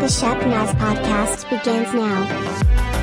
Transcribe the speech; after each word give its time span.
The 0.00 0.08
Shep 0.08 0.46
Naz 0.46 0.70
podcast 0.76 1.50
begins 1.50 1.92
now. 1.92 2.99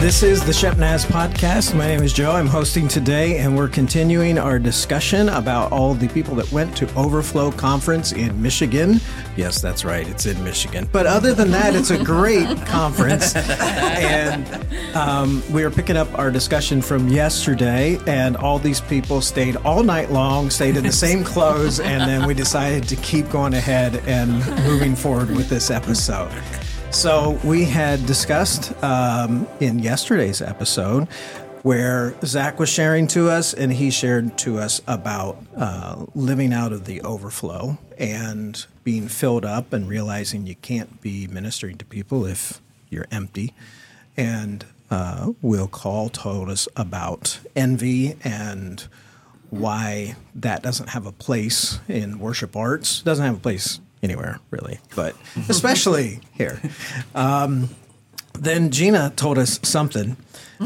This 0.00 0.22
is 0.22 0.44
the 0.44 0.52
Shep 0.52 0.78
Naz 0.78 1.04
podcast. 1.04 1.74
My 1.74 1.88
name 1.88 2.04
is 2.04 2.12
Joe. 2.12 2.30
I'm 2.30 2.46
hosting 2.46 2.86
today, 2.86 3.38
and 3.38 3.56
we're 3.56 3.66
continuing 3.66 4.38
our 4.38 4.56
discussion 4.60 5.28
about 5.28 5.72
all 5.72 5.92
the 5.92 6.06
people 6.06 6.36
that 6.36 6.50
went 6.52 6.76
to 6.76 6.94
Overflow 6.94 7.50
Conference 7.50 8.12
in 8.12 8.40
Michigan. 8.40 9.00
Yes, 9.36 9.60
that's 9.60 9.84
right, 9.84 10.08
it's 10.08 10.24
in 10.26 10.42
Michigan. 10.44 10.88
But 10.92 11.06
other 11.06 11.34
than 11.34 11.50
that, 11.50 11.74
it's 11.74 11.90
a 11.90 12.02
great 12.02 12.46
conference. 12.66 13.34
And 13.34 14.46
um, 14.94 15.42
we 15.50 15.64
are 15.64 15.70
picking 15.70 15.96
up 15.96 16.16
our 16.16 16.30
discussion 16.30 16.80
from 16.80 17.08
yesterday, 17.08 17.98
and 18.06 18.36
all 18.36 18.60
these 18.60 18.80
people 18.80 19.20
stayed 19.20 19.56
all 19.56 19.82
night 19.82 20.12
long, 20.12 20.48
stayed 20.48 20.76
in 20.76 20.84
the 20.84 20.92
same 21.06 21.24
clothes, 21.24 21.80
and 21.80 22.08
then 22.08 22.24
we 22.24 22.34
decided 22.34 22.84
to 22.84 22.94
keep 22.96 23.28
going 23.30 23.52
ahead 23.52 23.96
and 24.06 24.30
moving 24.64 24.94
forward 24.94 25.30
with 25.30 25.48
this 25.48 25.72
episode. 25.72 26.30
So 26.90 27.38
we 27.44 27.64
had 27.64 28.04
discussed 28.06 28.72
um, 28.82 29.46
in 29.60 29.78
yesterday's 29.78 30.42
episode 30.42 31.04
where 31.62 32.14
Zack 32.24 32.58
was 32.58 32.68
sharing 32.68 33.06
to 33.08 33.28
us, 33.28 33.52
and 33.54 33.72
he 33.72 33.90
shared 33.90 34.36
to 34.38 34.58
us 34.58 34.80
about 34.86 35.38
uh, 35.56 36.06
living 36.14 36.52
out 36.52 36.72
of 36.72 36.86
the 36.86 37.00
overflow 37.02 37.78
and 37.98 38.66
being 38.84 39.06
filled 39.06 39.44
up 39.44 39.72
and 39.72 39.88
realizing 39.88 40.46
you 40.46 40.56
can't 40.56 41.00
be 41.00 41.26
ministering 41.26 41.76
to 41.78 41.84
people 41.84 42.26
if 42.26 42.60
you're 42.88 43.06
empty. 43.10 43.54
And 44.16 44.64
uh, 44.90 45.32
Will 45.42 45.68
Call 45.68 46.08
told 46.08 46.48
us 46.48 46.68
about 46.74 47.38
envy 47.54 48.16
and 48.24 48.86
why 49.50 50.16
that 50.34 50.62
doesn't 50.62 50.90
have 50.90 51.06
a 51.06 51.12
place 51.12 51.80
in 51.86 52.18
worship 52.18 52.56
arts, 52.56 53.02
doesn't 53.02 53.24
have 53.24 53.36
a 53.36 53.40
place 53.40 53.78
anywhere 54.02 54.38
really, 54.50 54.78
but 54.94 55.14
especially 55.48 56.20
here. 56.32 56.60
Um, 57.14 57.68
then 58.34 58.70
Gina 58.70 59.12
told 59.16 59.38
us 59.38 59.58
something. 59.62 60.16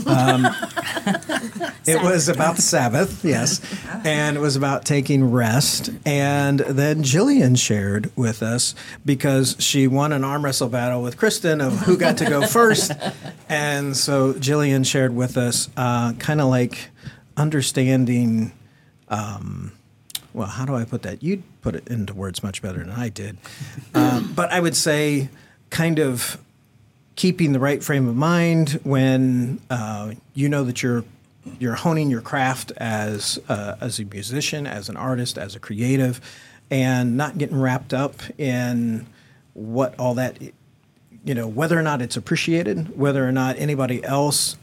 Um, 0.07 0.47
it 1.87 2.03
was 2.03 2.29
about 2.29 2.57
the 2.57 2.63
Sabbath, 2.63 3.25
yes, 3.25 3.61
and 4.05 4.37
it 4.37 4.41
was 4.41 4.57
about 4.57 4.85
taking 4.85 5.31
rest. 5.31 5.91
And 6.07 6.61
then 6.61 7.03
Jillian 7.03 7.59
shared 7.59 8.11
with 8.17 8.43
us 8.43 8.75
because 9.05 9.57
she 9.59 9.87
won 9.87 10.13
an 10.13 10.25
arm 10.25 10.45
wrestle 10.45 10.69
battle 10.69 11.03
with 11.03 11.17
Kristen 11.17 11.61
of 11.61 11.81
who 11.81 11.97
got 11.97 12.19
to 12.19 12.25
go 12.25 12.47
first. 12.47 12.93
And 13.49 13.97
so 13.97 14.33
Jillian 14.35 14.87
shared 14.87 15.15
with 15.15 15.37
us 15.37 15.69
uh, 15.77 16.15
kind 16.15 16.41
of 16.41 16.49
like 16.49 16.91
understanding. 17.37 18.53
Um, 19.09 19.73
well, 20.35 20.49
how 20.49 20.65
do 20.65 20.75
I 20.75 20.85
put 20.85 21.03
that? 21.03 21.23
You'd 21.23 21.43
put 21.61 21.75
it 21.75 21.87
into 21.89 22.15
words 22.15 22.43
much 22.43 22.63
better 22.63 22.79
than 22.79 22.91
I 22.91 23.09
did. 23.09 23.39
Um, 23.95 24.33
but 24.37 24.51
I 24.51 24.61
would 24.61 24.77
say 24.77 25.29
kind 25.71 25.99
of 25.99 26.39
keeping 27.17 27.53
the 27.53 27.61
right 27.61 27.83
frame 27.83 28.09
of 28.09 28.17
mind 28.17 28.81
when 28.85 29.61
uh, 29.71 30.13
you 30.35 30.49
know 30.49 30.65
that 30.65 30.83
you're 30.83 31.05
you're 31.59 31.75
honing 31.75 32.11
your 32.11 32.21
craft 32.21 32.73
as 32.77 33.39
uh, 33.49 33.77
as 33.81 33.99
a 33.99 34.05
musician, 34.05 34.67
as 34.67 34.89
an 34.89 34.97
artist, 34.97 35.37
as 35.37 35.55
a 35.55 35.61
creative, 35.61 36.21
and 36.71 37.17
not 37.17 37.39
getting 37.39 37.61
wrapped 37.61 37.93
up 37.93 38.15
in 38.39 39.07
what 39.55 39.99
all 39.99 40.15
that 40.15 40.39
you 41.25 41.35
know 41.35 41.47
whether 41.47 41.79
or 41.79 41.83
not 41.83 42.01
it's 42.01 42.17
appreciated, 42.17 42.97
whether 42.99 43.27
or 43.27 43.33
not 43.33 43.59
anybody 43.59 44.03
else. 44.05 44.57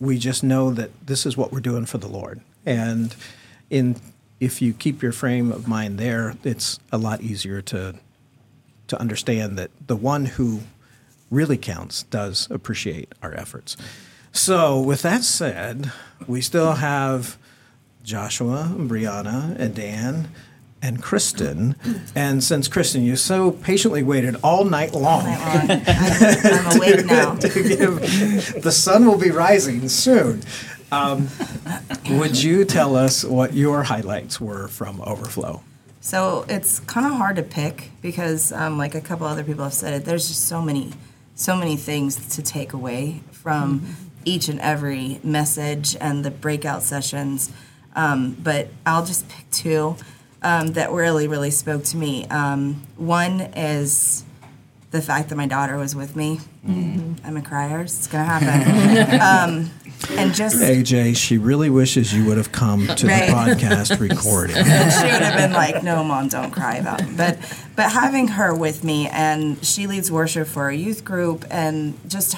We 0.00 0.18
just 0.18 0.42
know 0.42 0.72
that 0.72 0.90
this 1.06 1.24
is 1.24 1.36
what 1.36 1.52
we're 1.52 1.60
doing 1.60 1.86
for 1.86 1.98
the 1.98 2.08
Lord, 2.08 2.40
and 2.66 3.14
in 3.70 3.96
if 4.44 4.60
you 4.60 4.74
keep 4.74 5.02
your 5.02 5.12
frame 5.12 5.50
of 5.50 5.66
mind 5.66 5.98
there, 5.98 6.36
it's 6.44 6.78
a 6.92 6.98
lot 6.98 7.22
easier 7.22 7.62
to 7.62 7.94
to 8.86 9.00
understand 9.00 9.58
that 9.58 9.70
the 9.86 9.96
one 9.96 10.26
who 10.26 10.60
really 11.30 11.56
counts 11.56 12.02
does 12.04 12.46
appreciate 12.50 13.10
our 13.22 13.32
efforts. 13.34 13.78
So, 14.30 14.78
with 14.78 15.00
that 15.02 15.24
said, 15.24 15.90
we 16.26 16.42
still 16.42 16.74
have 16.74 17.38
Joshua, 18.02 18.74
Brianna, 18.76 19.58
and 19.58 19.74
Dan, 19.74 20.28
and 20.82 21.02
Kristen. 21.02 21.76
And 22.14 22.44
since 22.44 22.68
Kristen, 22.68 23.02
you 23.02 23.16
so 23.16 23.52
patiently 23.52 24.02
waited 24.02 24.36
all 24.42 24.64
night 24.64 24.92
long, 24.92 25.24
I'm, 25.24 25.70
I'm 25.70 26.76
awake 26.76 27.06
now. 27.06 27.36
to 27.36 27.48
give, 27.48 28.62
the 28.62 28.72
sun 28.72 29.06
will 29.06 29.18
be 29.18 29.30
rising 29.30 29.88
soon. 29.88 30.42
Um, 30.92 31.28
would 32.10 32.42
you 32.42 32.64
tell 32.64 32.96
us 32.96 33.24
what 33.24 33.54
your 33.54 33.82
highlights 33.82 34.40
were 34.40 34.68
from 34.68 35.00
Overflow? 35.00 35.62
So 36.00 36.44
it's 36.48 36.80
kind 36.80 37.06
of 37.06 37.12
hard 37.12 37.36
to 37.36 37.42
pick 37.42 37.90
because, 38.02 38.52
um, 38.52 38.76
like 38.76 38.94
a 38.94 39.00
couple 39.00 39.26
other 39.26 39.42
people 39.42 39.64
have 39.64 39.72
said, 39.72 39.94
it, 39.94 40.04
there's 40.04 40.28
just 40.28 40.46
so 40.46 40.60
many, 40.60 40.92
so 41.34 41.56
many 41.56 41.76
things 41.76 42.36
to 42.36 42.42
take 42.42 42.74
away 42.74 43.22
from 43.30 43.80
mm-hmm. 43.80 43.92
each 44.24 44.48
and 44.48 44.60
every 44.60 45.18
message 45.24 45.96
and 46.00 46.22
the 46.24 46.30
breakout 46.30 46.82
sessions. 46.82 47.50
Um, 47.96 48.36
but 48.42 48.68
I'll 48.84 49.06
just 49.06 49.28
pick 49.30 49.50
two 49.50 49.96
um, 50.42 50.74
that 50.74 50.92
really, 50.92 51.26
really 51.26 51.50
spoke 51.50 51.84
to 51.84 51.96
me. 51.96 52.26
Um, 52.26 52.82
one 52.96 53.40
is 53.40 54.24
the 54.90 55.00
fact 55.00 55.30
that 55.30 55.36
my 55.36 55.46
daughter 55.46 55.76
was 55.76 55.96
with 55.96 56.14
me. 56.14 56.38
Mm-hmm. 56.66 57.26
I'm 57.26 57.36
a 57.36 57.42
crier. 57.42 57.80
It's 57.80 58.06
gonna 58.06 58.24
happen. 58.24 59.70
and 60.10 60.34
just 60.34 60.56
AJ, 60.56 61.16
she 61.16 61.38
really 61.38 61.70
wishes 61.70 62.12
you 62.14 62.24
would 62.26 62.36
have 62.36 62.52
come 62.52 62.86
to 62.86 63.06
right. 63.06 63.26
the 63.26 63.32
podcast 63.32 63.98
recording. 64.08 64.56
she 64.56 64.62
would 64.62 65.22
have 65.22 65.36
been 65.36 65.52
like, 65.52 65.82
"No, 65.82 66.04
mom, 66.04 66.28
don't 66.28 66.50
cry 66.50 66.76
about." 66.76 67.00
It. 67.00 67.16
But 67.16 67.38
but 67.76 67.92
having 67.92 68.28
her 68.28 68.54
with 68.54 68.84
me, 68.84 69.08
and 69.08 69.64
she 69.64 69.86
leads 69.86 70.10
worship 70.10 70.46
for 70.46 70.68
a 70.68 70.74
youth 70.74 71.04
group, 71.04 71.44
and 71.50 71.98
just 72.08 72.36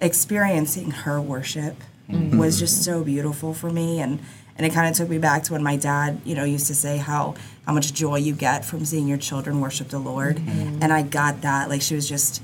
experiencing 0.00 0.90
her 0.90 1.20
worship 1.20 1.76
mm-hmm. 2.08 2.38
was 2.38 2.58
just 2.58 2.84
so 2.84 3.04
beautiful 3.04 3.54
for 3.54 3.70
me, 3.70 4.00
and 4.00 4.20
and 4.56 4.66
it 4.66 4.72
kind 4.72 4.88
of 4.88 4.96
took 4.96 5.08
me 5.08 5.18
back 5.18 5.42
to 5.44 5.52
when 5.52 5.62
my 5.62 5.76
dad, 5.76 6.20
you 6.24 6.34
know, 6.34 6.44
used 6.44 6.66
to 6.68 6.74
say 6.74 6.96
how 6.96 7.34
how 7.66 7.72
much 7.72 7.92
joy 7.92 8.16
you 8.16 8.32
get 8.32 8.64
from 8.64 8.84
seeing 8.84 9.06
your 9.06 9.18
children 9.18 9.60
worship 9.60 9.88
the 9.88 9.98
Lord, 9.98 10.36
mm-hmm. 10.36 10.82
and 10.82 10.92
I 10.92 11.02
got 11.02 11.42
that. 11.42 11.68
Like 11.68 11.82
she 11.82 11.94
was 11.94 12.08
just 12.08 12.42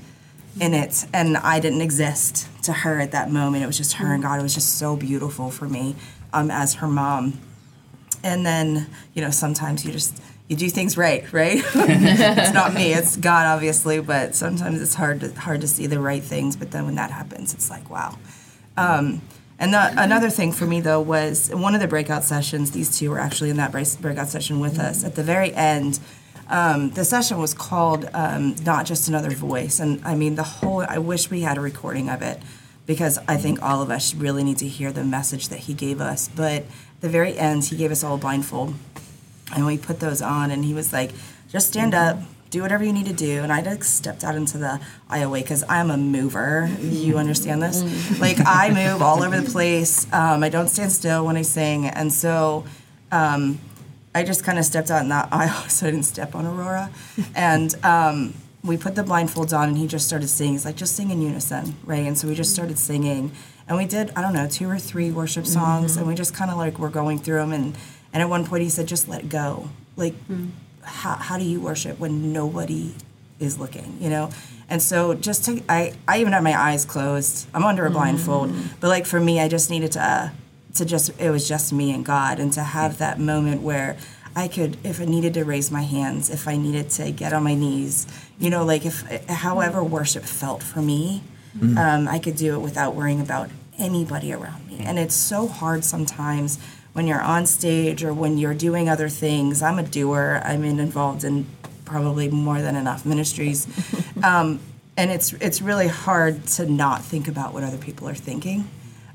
in 0.59 0.73
it 0.73 1.05
and 1.13 1.37
I 1.37 1.59
didn't 1.59 1.81
exist 1.81 2.47
to 2.63 2.73
her 2.73 2.99
at 2.99 3.11
that 3.11 3.31
moment. 3.31 3.63
It 3.63 3.67
was 3.67 3.77
just 3.77 3.93
her 3.93 4.13
and 4.13 4.23
God. 4.23 4.39
It 4.39 4.43
was 4.43 4.53
just 4.53 4.77
so 4.77 4.95
beautiful 4.95 5.49
for 5.49 5.67
me 5.67 5.95
um, 6.31 6.51
as 6.51 6.75
her 6.75 6.87
mom. 6.87 7.39
And 8.23 8.45
then, 8.45 8.87
you 9.13 9.21
know, 9.21 9.31
sometimes 9.31 9.85
you 9.85 9.91
just 9.91 10.21
you 10.47 10.55
do 10.55 10.69
things 10.69 10.97
right, 10.97 11.31
right? 11.33 11.61
it's 11.75 12.53
not 12.53 12.73
me, 12.73 12.93
it's 12.93 13.15
God 13.15 13.45
obviously, 13.45 14.01
but 14.01 14.35
sometimes 14.35 14.81
it's 14.81 14.93
hard 14.93 15.21
to 15.21 15.33
hard 15.33 15.61
to 15.61 15.67
see 15.67 15.87
the 15.87 15.99
right 15.99 16.23
things, 16.23 16.55
but 16.55 16.71
then 16.71 16.85
when 16.85 16.95
that 16.95 17.11
happens, 17.11 17.53
it's 17.53 17.69
like, 17.69 17.89
wow. 17.89 18.17
Um, 18.77 19.21
and 19.59 19.73
the, 19.73 19.93
another 20.01 20.29
thing 20.29 20.51
for 20.51 20.65
me 20.65 20.81
though 20.81 21.01
was 21.01 21.49
one 21.53 21.75
of 21.75 21.81
the 21.81 21.87
breakout 21.87 22.23
sessions, 22.23 22.71
these 22.71 22.97
two 22.97 23.09
were 23.09 23.19
actually 23.19 23.49
in 23.49 23.57
that 23.57 23.71
breakout 23.71 24.27
session 24.27 24.59
with 24.59 24.79
us. 24.79 25.03
At 25.03 25.15
the 25.15 25.23
very 25.23 25.53
end, 25.53 25.99
um, 26.53 26.91
the 26.91 27.03
session 27.03 27.39
was 27.39 27.55
called 27.55 28.07
um, 28.13 28.55
Not 28.63 28.85
Just 28.85 29.07
Another 29.07 29.31
Voice. 29.31 29.79
And 29.79 29.99
I 30.05 30.13
mean, 30.13 30.35
the 30.35 30.43
whole, 30.43 30.85
I 30.87 30.99
wish 30.99 31.31
we 31.31 31.41
had 31.41 31.57
a 31.57 31.61
recording 31.61 32.09
of 32.09 32.21
it 32.21 32.39
because 32.85 33.17
I 33.27 33.37
think 33.37 33.63
all 33.63 33.81
of 33.81 33.89
us 33.89 34.13
really 34.13 34.43
need 34.43 34.59
to 34.59 34.67
hear 34.67 34.91
the 34.91 35.03
message 35.03 35.49
that 35.49 35.61
he 35.61 35.73
gave 35.73 35.99
us. 35.99 36.29
But 36.29 36.65
the 37.01 37.09
very 37.09 37.37
end, 37.39 37.65
he 37.65 37.75
gave 37.75 37.91
us 37.91 38.03
all 38.03 38.15
a 38.15 38.17
blindfold. 38.19 38.75
And 39.55 39.65
we 39.65 39.79
put 39.79 39.99
those 39.99 40.21
on, 40.21 40.51
and 40.51 40.63
he 40.63 40.75
was 40.75 40.93
like, 40.93 41.11
just 41.49 41.69
stand 41.69 41.95
up, 41.95 42.19
do 42.51 42.61
whatever 42.61 42.83
you 42.83 42.93
need 42.93 43.07
to 43.07 43.13
do. 43.13 43.41
And 43.41 43.51
I 43.51 43.61
just 43.61 43.95
stepped 43.95 44.23
out 44.23 44.35
into 44.35 44.59
the 44.59 44.79
aisleway 45.09 45.41
because 45.41 45.63
I'm 45.67 45.89
a 45.89 45.97
mover. 45.97 46.69
You 46.79 47.17
understand 47.17 47.63
this? 47.63 47.81
Mm. 47.81 48.19
like, 48.19 48.37
I 48.45 48.69
move 48.69 49.01
all 49.01 49.23
over 49.23 49.41
the 49.41 49.49
place. 49.49 50.05
Um, 50.13 50.43
I 50.43 50.49
don't 50.49 50.67
stand 50.67 50.91
still 50.91 51.25
when 51.25 51.35
I 51.35 51.41
sing. 51.41 51.87
And 51.87 52.13
so, 52.13 52.65
um, 53.11 53.59
I 54.15 54.23
just 54.23 54.43
kind 54.43 54.59
of 54.59 54.65
stepped 54.65 54.91
out 54.91 55.01
in 55.01 55.09
that 55.09 55.29
aisle 55.31 55.63
so 55.69 55.87
I 55.87 55.91
didn't 55.91 56.05
step 56.05 56.35
on 56.35 56.45
Aurora. 56.45 56.91
and 57.35 57.73
um, 57.83 58.33
we 58.63 58.77
put 58.77 58.95
the 58.95 59.03
blindfolds 59.03 59.57
on 59.57 59.69
and 59.69 59.77
he 59.77 59.87
just 59.87 60.07
started 60.07 60.27
singing. 60.27 60.53
He's 60.53 60.65
like, 60.65 60.75
just 60.75 60.95
sing 60.95 61.11
in 61.11 61.21
unison, 61.21 61.75
right? 61.83 62.05
And 62.05 62.17
so 62.17 62.27
we 62.27 62.35
just 62.35 62.53
started 62.53 62.77
singing. 62.77 63.31
And 63.67 63.77
we 63.77 63.85
did, 63.85 64.11
I 64.15 64.21
don't 64.21 64.33
know, 64.33 64.47
two 64.47 64.69
or 64.69 64.77
three 64.77 65.11
worship 65.11 65.45
songs. 65.45 65.91
Mm-hmm. 65.91 65.99
And 65.99 66.07
we 66.07 66.15
just 66.15 66.33
kind 66.33 66.51
of 66.51 66.57
like 66.57 66.79
were 66.79 66.89
going 66.89 67.19
through 67.19 67.37
them. 67.37 67.51
And, 67.51 67.77
and 68.13 68.21
at 68.21 68.29
one 68.29 68.45
point 68.45 68.63
he 68.63 68.69
said, 68.69 68.87
just 68.87 69.07
let 69.07 69.29
go. 69.29 69.69
Like, 69.95 70.13
mm-hmm. 70.13 70.49
how, 70.81 71.15
how 71.15 71.37
do 71.37 71.43
you 71.43 71.59
worship 71.59 71.99
when 71.99 72.31
nobody 72.31 72.93
is 73.39 73.59
looking, 73.59 73.97
you 73.99 74.09
know? 74.09 74.29
And 74.69 74.81
so 74.81 75.13
just 75.13 75.45
to, 75.45 75.61
I, 75.67 75.93
I 76.07 76.19
even 76.19 76.33
had 76.33 76.43
my 76.43 76.57
eyes 76.57 76.85
closed. 76.85 77.47
I'm 77.53 77.63
under 77.63 77.85
a 77.85 77.91
blindfold. 77.91 78.49
Mm-hmm. 78.49 78.75
But 78.79 78.87
like 78.87 79.05
for 79.05 79.19
me, 79.19 79.39
I 79.39 79.47
just 79.49 79.69
needed 79.69 79.91
to, 79.93 80.03
uh, 80.03 80.29
to 80.75 80.85
just 80.85 81.11
it 81.19 81.29
was 81.29 81.47
just 81.47 81.71
me 81.71 81.91
and 81.91 82.05
God 82.05 82.39
and 82.39 82.51
to 82.53 82.63
have 82.63 82.97
that 82.97 83.19
moment 83.19 83.61
where 83.61 83.97
I 84.35 84.47
could 84.47 84.77
if 84.83 84.99
I 84.99 85.05
needed 85.05 85.33
to 85.35 85.43
raise 85.43 85.71
my 85.71 85.83
hands, 85.83 86.29
if 86.29 86.47
I 86.47 86.57
needed 86.57 86.89
to 86.91 87.11
get 87.11 87.33
on 87.33 87.43
my 87.43 87.53
knees, 87.53 88.07
you 88.39 88.49
know, 88.49 88.65
like 88.65 88.85
if 88.85 89.01
however 89.29 89.83
worship 89.83 90.23
felt 90.23 90.63
for 90.63 90.81
me, 90.81 91.23
mm-hmm. 91.57 91.77
um, 91.77 92.07
I 92.07 92.19
could 92.19 92.35
do 92.35 92.55
it 92.55 92.59
without 92.59 92.95
worrying 92.95 93.21
about 93.21 93.49
anybody 93.77 94.33
around 94.33 94.67
me. 94.67 94.79
And 94.79 94.99
it's 94.99 95.15
so 95.15 95.47
hard 95.47 95.83
sometimes 95.83 96.59
when 96.93 97.07
you're 97.07 97.21
on 97.21 97.45
stage 97.45 98.03
or 98.03 98.13
when 98.13 98.37
you're 98.37 98.53
doing 98.53 98.89
other 98.89 99.09
things. 99.09 99.61
I'm 99.61 99.79
a 99.79 99.83
doer. 99.83 100.41
I'm 100.43 100.63
in, 100.63 100.79
involved 100.79 101.23
in 101.23 101.45
probably 101.85 102.29
more 102.29 102.61
than 102.61 102.75
enough 102.75 103.05
ministries. 103.05 103.67
um, 104.23 104.59
and 104.95 105.11
it's 105.11 105.33
it's 105.33 105.61
really 105.61 105.87
hard 105.87 106.45
to 106.45 106.65
not 106.65 107.03
think 107.03 107.27
about 107.27 107.53
what 107.53 107.63
other 107.63 107.77
people 107.77 108.07
are 108.07 108.15
thinking. 108.15 108.67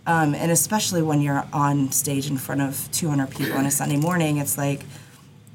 Um, 0.06 0.34
and 0.34 0.50
especially 0.50 1.02
when 1.02 1.20
you're 1.20 1.46
on 1.52 1.92
stage 1.92 2.30
in 2.30 2.38
front 2.38 2.62
of 2.62 2.88
200 2.92 3.30
people 3.30 3.58
on 3.58 3.66
a 3.66 3.70
Sunday 3.70 3.98
morning, 3.98 4.38
it's 4.38 4.56
like, 4.56 4.80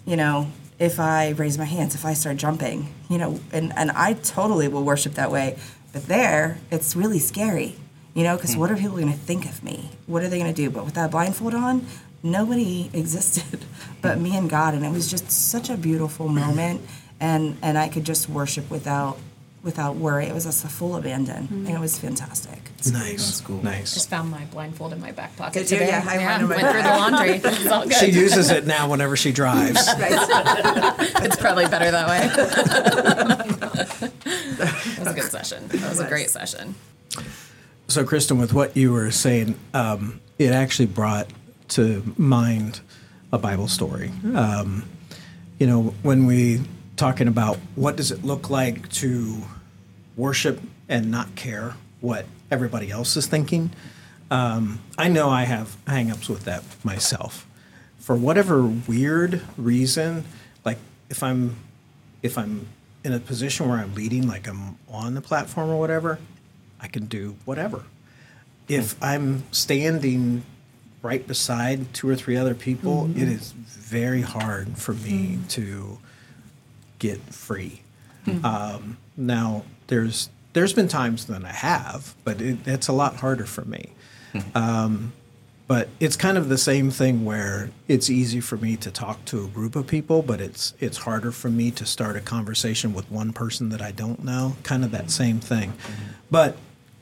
you 0.05 0.15
know, 0.15 0.50
if 0.79 1.00
I 1.00 1.29
raise 1.29 1.57
my 1.57 1.65
hands, 1.65 1.95
if 1.95 2.05
I 2.05 2.13
start 2.13 2.38
jumping, 2.38 2.94
you 3.09 3.17
know, 3.17 3.39
and, 3.51 3.71
and 3.75 3.91
I 3.91 4.13
totally 4.13 4.67
will 4.67 4.83
worship 4.83 5.13
that 5.13 5.31
way. 5.31 5.57
But 5.91 6.07
there, 6.07 6.57
it's 6.71 6.95
really 6.95 7.19
scary, 7.19 7.75
you 8.13 8.23
know, 8.23 8.35
because 8.35 8.53
hmm. 8.53 8.59
what 8.59 8.71
are 8.71 8.75
people 8.75 8.97
going 8.97 9.11
to 9.11 9.17
think 9.17 9.45
of 9.45 9.63
me? 9.63 9.91
What 10.07 10.23
are 10.23 10.27
they 10.27 10.39
going 10.39 10.53
to 10.53 10.61
do? 10.61 10.69
But 10.69 10.85
with 10.85 10.95
that 10.95 11.11
blindfold 11.11 11.53
on, 11.53 11.85
nobody 12.23 12.89
existed 12.94 13.65
but 14.03 14.19
me 14.19 14.38
and 14.38 14.50
God, 14.50 14.75
and 14.75 14.85
it 14.85 14.91
was 14.91 15.09
just 15.09 15.31
such 15.31 15.69
a 15.69 15.77
beautiful 15.77 16.27
moment, 16.27 16.81
and 17.19 17.57
and 17.63 17.77
I 17.77 17.88
could 17.88 18.03
just 18.03 18.29
worship 18.29 18.69
without 18.69 19.17
without 19.63 19.95
worry. 19.95 20.25
It 20.25 20.33
was 20.33 20.44
just 20.44 20.65
a 20.65 20.68
full 20.68 20.95
abandon, 20.95 21.48
and 21.50 21.69
it 21.69 21.80
was 21.80 21.98
fantastic. 21.98 22.60
Nice. 22.92 23.39
cool. 23.42 23.63
Nice. 23.63 23.94
Just 23.94 24.10
found 24.10 24.30
my 24.30 24.44
blindfold 24.45 24.92
in 24.92 25.00
my 25.00 25.13
back 25.13 25.36
pocket 25.38 25.54
Did 25.54 25.71
you? 25.71 25.77
today. 25.80 25.88
Yeah, 25.92 26.06
I 26.06 26.18
wonder 26.18 26.48
went 26.48 26.62
about 26.62 26.71
through 26.74 26.83
the 26.83 26.89
laundry. 26.89 27.42
It's 27.63 27.71
all 27.71 27.83
good. 27.83 27.94
She 27.94 28.12
uses 28.12 28.51
it 28.51 28.68
now 28.68 28.89
whenever 28.89 29.15
she 29.15 29.31
drives. 29.31 29.80
it's 29.88 31.38
probably 31.38 31.65
better 31.68 31.92
that 31.92 32.07
way. 32.10 32.27
that 34.57 34.95
was 35.00 35.07
a 35.07 35.13
good 35.13 35.31
session. 35.31 35.68
That 35.69 35.89
was 35.89 36.00
a 36.00 36.07
great 36.07 36.30
session. 36.30 36.75
So, 37.88 38.04
Kristen, 38.04 38.38
with 38.38 38.54
what 38.54 38.75
you 38.75 38.92
were 38.92 39.12
saying, 39.12 39.56
um, 39.74 40.19
it 40.38 40.51
actually 40.51 40.88
brought 40.88 41.27
to 41.69 42.04
mind 42.18 42.81
a 43.31 43.38
Bible 43.38 43.68
story. 43.68 44.12
Um, 44.36 44.83
you 45.57 45.68
know, 45.68 45.94
when 46.01 46.25
we 46.25 46.62
talking 46.95 47.27
about 47.27 47.57
what 47.75 47.95
does 47.95 48.12
it 48.12 48.24
look 48.24 48.50
like 48.50 48.89
to 48.89 49.44
worship 50.15 50.62
and 50.88 51.10
not 51.10 51.36
care 51.36 51.75
what 52.01 52.25
everybody 52.51 52.92
else 52.92 53.15
is 53.15 53.27
thinking, 53.27 53.71
um, 54.30 54.80
I 54.98 55.07
know 55.07 55.30
I 55.30 55.44
have 55.44 55.77
hangups 55.86 56.30
with 56.30 56.45
that 56.45 56.63
myself. 56.83 57.48
For 58.00 58.15
whatever 58.15 58.63
weird 58.63 59.42
reason, 59.57 60.25
like 60.65 60.77
if 61.10 61.24
I'm 61.24 61.56
if 62.21 62.38
I'm 62.38 62.68
in 63.04 63.13
a 63.13 63.19
position 63.19 63.68
where 63.69 63.77
I'm 63.77 63.94
leading, 63.95 64.27
like 64.27 64.48
I'm 64.48 64.77
on 64.89 65.13
the 65.13 65.21
platform 65.21 65.69
or 65.69 65.77
whatever, 65.80 66.19
I 66.80 66.88
can 66.88 67.06
do 67.06 67.36
whatever. 67.45 67.83
If 68.68 69.01
I'm 69.04 69.44
standing 69.51 70.44
right 71.01 71.25
beside 71.27 71.94
two 71.94 72.07
or 72.10 72.15
three 72.15 72.38
other 72.38 72.56
people, 72.56 73.10
it 73.18 73.27
is 73.27 73.51
very 73.51 74.21
hard 74.21 74.77
for 74.77 74.94
me 74.94 75.39
to 75.50 75.98
get 77.00 77.19
free. 77.33 77.81
Um, 78.44 78.98
now, 79.18 79.63
there's 79.93 80.29
there's 80.53 80.73
been 80.73 80.87
times 80.87 81.25
that 81.25 81.45
I 81.45 81.51
have, 81.51 82.15
but 82.23 82.41
it, 82.41 82.57
it's 82.65 82.87
a 82.87 82.93
lot 82.93 83.17
harder 83.17 83.45
for 83.45 83.63
me. 83.65 83.91
Um, 84.55 85.13
but 85.67 85.89
it's 85.99 86.15
kind 86.15 86.37
of 86.37 86.49
the 86.49 86.57
same 86.57 86.89
thing 86.89 87.23
where 87.23 87.69
it's 87.87 88.09
easy 88.09 88.39
for 88.39 88.57
me 88.57 88.75
to 88.77 88.89
talk 88.89 89.23
to 89.25 89.45
a 89.45 89.47
group 89.47 89.75
of 89.75 89.85
people, 89.85 90.23
but 90.23 90.41
it's 90.41 90.73
it's 90.79 90.97
harder 90.97 91.31
for 91.31 91.49
me 91.49 91.69
to 91.71 91.85
start 91.85 92.15
a 92.15 92.21
conversation 92.21 92.93
with 92.95 93.09
one 93.11 93.33
person 93.33 93.69
that 93.69 93.81
I 93.81 93.91
don't 93.91 94.23
know. 94.23 94.55
Kind 94.63 94.83
of 94.83 94.89
that 94.91 95.11
same 95.11 95.39
thing. 95.39 95.73
But 96.31 96.57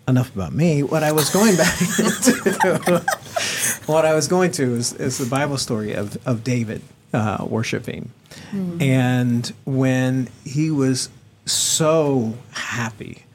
enough 0.08 0.36
about 0.36 0.52
me. 0.54 0.84
What 0.84 1.04
I 1.04 1.14
was 1.14 1.30
going 1.30 1.56
back 1.56 1.78
to, 1.78 3.06
what 3.86 4.06
I 4.06 4.14
was 4.14 4.28
going 4.28 4.52
to 4.54 4.64
is, 4.76 4.92
is 4.94 5.18
the 5.18 5.26
Bible 5.26 5.58
story 5.58 5.94
of 5.94 6.18
of 6.28 6.44
David 6.44 6.82
uh, 7.14 7.46
worshiping, 7.48 8.12
and 8.82 9.54
when 9.64 10.28
he 10.44 10.70
was 10.72 11.10
so 11.52 12.36
happy 12.52 13.26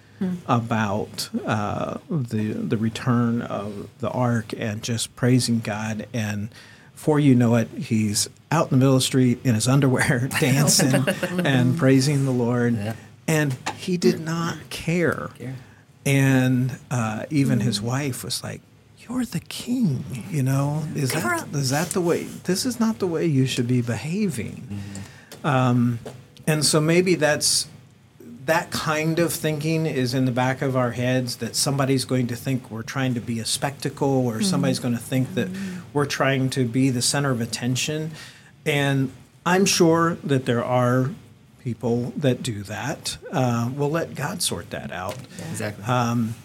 about 0.46 1.28
uh, 1.44 1.98
the 2.08 2.52
the 2.52 2.76
return 2.76 3.42
of 3.42 3.88
the 3.98 4.10
ark 4.10 4.54
and 4.56 4.82
just 4.82 5.14
praising 5.16 5.60
God. 5.60 6.06
And 6.12 6.48
before 6.92 7.20
you 7.20 7.34
know 7.34 7.56
it 7.56 7.68
he's 7.70 8.28
out 8.50 8.66
in 8.66 8.70
the 8.70 8.76
middle 8.78 8.94
of 8.94 9.00
the 9.00 9.06
street 9.06 9.40
in 9.44 9.54
his 9.54 9.68
underwear 9.68 10.28
dancing 10.40 11.04
and 11.44 11.76
praising 11.76 12.24
the 12.24 12.30
Lord. 12.30 12.94
And 13.28 13.56
he 13.76 13.96
did 13.96 14.20
not 14.20 14.70
care. 14.70 15.30
And 16.04 16.78
uh, 16.90 17.24
even 17.30 17.60
his 17.60 17.82
wife 17.82 18.24
was 18.24 18.42
like 18.42 18.60
you're 18.98 19.24
the 19.24 19.40
king 19.40 20.24
you 20.30 20.42
know? 20.42 20.84
Is 20.94 21.12
that 21.12 21.48
is 21.52 21.70
that 21.70 21.88
the 21.90 22.00
way 22.00 22.24
this 22.44 22.64
is 22.64 22.80
not 22.80 22.98
the 22.98 23.06
way 23.06 23.26
you 23.26 23.46
should 23.46 23.68
be 23.68 23.82
behaving. 23.82 24.80
Um, 25.44 25.98
and 26.46 26.64
so 26.64 26.80
maybe 26.80 27.16
that's 27.16 27.68
that 28.46 28.70
kind 28.70 29.18
of 29.18 29.32
thinking 29.32 29.86
is 29.86 30.14
in 30.14 30.24
the 30.24 30.32
back 30.32 30.62
of 30.62 30.76
our 30.76 30.92
heads 30.92 31.36
that 31.36 31.56
somebody's 31.56 32.04
going 32.04 32.28
to 32.28 32.36
think 32.36 32.70
we're 32.70 32.82
trying 32.82 33.12
to 33.14 33.20
be 33.20 33.40
a 33.40 33.44
spectacle 33.44 34.26
or 34.26 34.34
mm-hmm. 34.34 34.42
somebody's 34.42 34.78
going 34.78 34.94
to 34.94 35.00
think 35.00 35.34
that 35.34 35.48
mm-hmm. 35.48 35.80
we're 35.92 36.06
trying 36.06 36.48
to 36.50 36.64
be 36.64 36.88
the 36.90 37.02
center 37.02 37.32
of 37.32 37.40
attention. 37.40 38.12
And 38.64 39.12
I'm 39.44 39.64
sure 39.64 40.16
that 40.22 40.46
there 40.46 40.64
are 40.64 41.10
people 41.62 42.12
that 42.16 42.44
do 42.44 42.62
that. 42.62 43.18
Uh, 43.32 43.70
we'll 43.74 43.90
let 43.90 44.14
God 44.14 44.42
sort 44.42 44.70
that 44.70 44.92
out. 44.92 45.16
Exactly. 45.50 45.84
Um, 45.84 46.36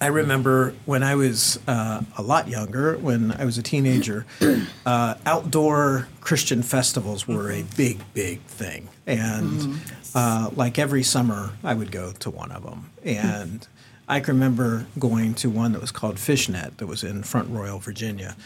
I 0.00 0.08
remember 0.08 0.74
when 0.84 1.02
I 1.02 1.14
was 1.14 1.58
uh, 1.66 2.02
a 2.18 2.22
lot 2.22 2.48
younger, 2.48 2.96
when 2.98 3.32
I 3.32 3.44
was 3.44 3.58
a 3.58 3.62
teenager, 3.62 4.26
uh, 4.86 5.14
outdoor 5.24 6.08
Christian 6.20 6.62
festivals 6.62 7.26
were 7.26 7.50
a 7.50 7.62
big, 7.76 8.00
big 8.12 8.40
thing. 8.42 8.88
And 9.06 9.80
uh, 10.14 10.50
like 10.54 10.78
every 10.78 11.02
summer, 11.02 11.52
I 11.62 11.74
would 11.74 11.90
go 11.90 12.12
to 12.12 12.30
one 12.30 12.50
of 12.52 12.64
them. 12.64 12.90
And 13.04 13.66
I 14.08 14.20
can 14.20 14.34
remember 14.34 14.86
going 14.98 15.34
to 15.34 15.48
one 15.48 15.72
that 15.72 15.80
was 15.80 15.90
called 15.90 16.18
Fishnet 16.18 16.78
that 16.78 16.86
was 16.86 17.02
in 17.04 17.22
Front 17.22 17.50
Royal, 17.50 17.78
Virginia. 17.78 18.36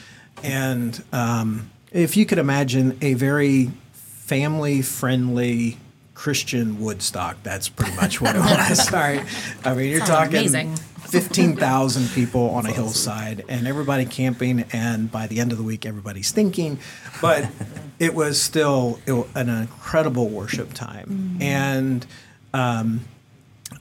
And 0.43 1.03
um, 1.13 1.71
if 1.93 2.17
you 2.17 2.27
could 2.27 2.39
imagine 2.39 2.97
a 3.01 3.15
very 3.15 3.71
family 3.93 4.83
friendly 4.83 5.79
Christian 6.15 6.81
Woodstock, 6.81 7.43
that's 7.43 7.69
pretty 7.69 7.95
much 7.97 8.21
what 8.21 8.37
it 8.37 8.41
was. 8.41 8.87
Sorry. 8.87 9.21
I 9.65 9.75
mean, 9.75 9.91
you're 9.91 9.99
Sounds 10.01 10.11
talking 10.11 10.37
amazing. 10.37 10.79
15,000 11.11 12.09
people 12.15 12.51
on 12.51 12.67
a 12.67 12.73
hillside 12.73 13.45
and 13.49 13.67
everybody 13.67 14.05
camping 14.05 14.65
and 14.73 15.11
by 15.11 15.27
the 15.27 15.41
end 15.41 15.53
of 15.53 15.59
the 15.59 15.65
week 15.65 15.87
everybody's 15.87 16.31
thinking. 16.31 16.79
but 17.21 17.49
it 17.99 18.15
was 18.15 18.41
still 18.41 19.01
an 19.35 19.49
incredible 19.49 20.29
worship 20.29 20.73
time. 20.73 21.39
And 21.41 22.07
um, 22.55 23.01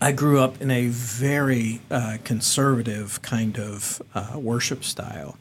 I 0.02 0.12
grew 0.12 0.40
up 0.40 0.62
in 0.62 0.72
a 0.72 0.88
very 0.88 1.82
uh, 1.90 2.18
conservative 2.24 3.22
kind 3.22 3.58
of 3.60 4.02
uh, 4.14 4.34
worship 4.36 4.84
style. 4.84 5.38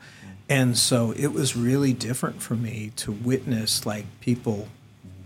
And 0.49 0.78
so 0.78 1.12
it 1.12 1.28
was 1.28 1.57
really 1.57 1.93
different 1.93 2.40
for 2.40 2.55
me 2.55 2.93
to 2.97 3.12
witness 3.12 3.85
like 3.85 4.07
people 4.21 4.69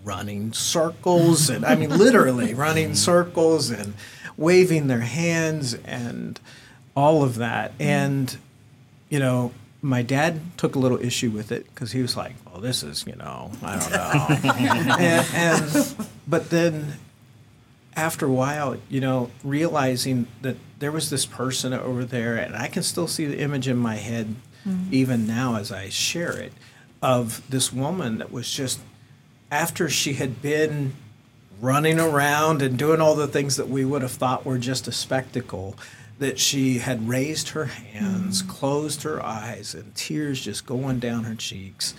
running 0.02 0.52
circles 0.52 1.50
and 1.50 1.64
I 1.64 1.74
mean 1.74 1.90
literally 1.90 2.54
running 2.66 2.94
circles 2.94 3.70
and 3.70 3.92
waving 4.40 4.88
their 4.88 5.00
hands 5.00 5.74
and 5.84 6.40
all 6.96 7.22
of 7.22 7.36
that. 7.36 7.72
Mm-hmm. 7.74 7.82
And 7.82 8.36
you 9.08 9.20
know 9.20 9.52
my 9.82 10.02
dad 10.02 10.40
took 10.56 10.74
a 10.74 10.78
little 10.78 10.98
issue 11.00 11.30
with 11.30 11.52
it 11.52 11.64
because 11.72 11.92
he 11.92 12.02
was 12.02 12.14
like 12.14 12.34
well 12.44 12.60
this 12.60 12.82
is 12.82 13.06
you 13.06 13.14
know 13.16 13.52
I 13.62 13.78
don't 13.78 13.92
know. 13.92 14.50
And, 14.98 15.26
and 15.34 16.08
but 16.26 16.50
then 16.50 16.94
after 17.96 18.26
a 18.26 18.32
while, 18.32 18.76
you 18.88 19.00
know, 19.00 19.30
realizing 19.44 20.26
that 20.42 20.56
there 20.78 20.92
was 20.92 21.10
this 21.10 21.26
person 21.26 21.72
over 21.72 22.04
there, 22.04 22.36
and 22.36 22.56
I 22.56 22.68
can 22.68 22.82
still 22.82 23.08
see 23.08 23.26
the 23.26 23.38
image 23.38 23.68
in 23.68 23.76
my 23.76 23.96
head 23.96 24.36
mm-hmm. 24.66 24.92
even 24.92 25.26
now 25.26 25.56
as 25.56 25.72
I 25.72 25.88
share 25.88 26.32
it 26.38 26.52
of 27.02 27.42
this 27.50 27.72
woman 27.72 28.18
that 28.18 28.30
was 28.30 28.50
just 28.50 28.80
after 29.50 29.88
she 29.88 30.14
had 30.14 30.40
been 30.40 30.94
running 31.60 31.98
around 32.00 32.62
and 32.62 32.78
doing 32.78 33.00
all 33.00 33.14
the 33.14 33.26
things 33.28 33.56
that 33.56 33.68
we 33.68 33.84
would 33.84 34.02
have 34.02 34.12
thought 34.12 34.44
were 34.44 34.58
just 34.58 34.88
a 34.88 34.92
spectacle 34.92 35.76
that 36.18 36.38
she 36.38 36.78
had 36.78 37.08
raised 37.08 37.50
her 37.50 37.64
hands 37.66 38.42
closed 38.42 39.02
her 39.04 39.24
eyes 39.24 39.74
and 39.74 39.94
tears 39.94 40.40
just 40.42 40.66
going 40.66 40.98
down 40.98 41.24
her 41.24 41.34
cheeks. 41.34 41.94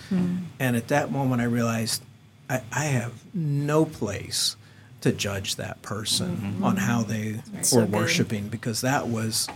And 0.58 0.76
at 0.76 0.88
that 0.88 1.10
moment 1.10 1.40
i 1.40 1.44
realized 1.44 2.02
i, 2.48 2.62
I 2.72 2.84
have 2.84 3.12
no 3.34 3.84
place 3.84 4.56
to 5.00 5.10
judge 5.10 5.56
that 5.56 5.82
person 5.82 6.60
on 6.62 6.76
how 6.76 7.02
they 7.02 7.40
were 7.72 7.84
worshiping 7.84 8.46
because 8.48 8.80
that 8.82 9.08
was 9.08 9.48